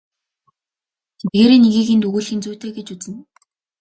Тэдгээрийн 1.19 1.61
нэгийг 1.63 1.87
энд 1.93 2.05
өгүүлэх 2.07 2.33
нь 2.35 2.43
зүйтэй 2.43 2.71
гэж 2.75 2.87
үзнэ. 2.93 3.17